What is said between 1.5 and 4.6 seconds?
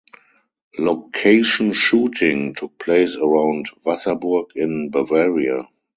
shooting took place around Wasserburg